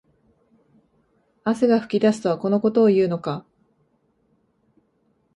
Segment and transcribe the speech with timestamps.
[1.43, 3.45] 汗が噴き出すとはこのことを言うのか